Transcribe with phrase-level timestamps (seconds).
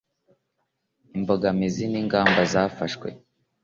[1.17, 3.07] imbogamizi n ingamba zafashwe